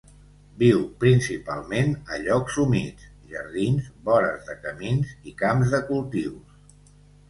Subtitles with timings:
[0.61, 3.07] Viu principalment a llocs humits,
[3.37, 6.95] jardins, vores de camins i camps de cultius.